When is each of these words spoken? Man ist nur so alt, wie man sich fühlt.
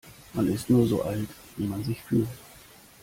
Man 0.33 0.47
ist 0.47 0.67
nur 0.67 0.87
so 0.87 1.03
alt, 1.03 1.29
wie 1.57 1.67
man 1.67 1.83
sich 1.83 2.01
fühlt. 2.01 2.27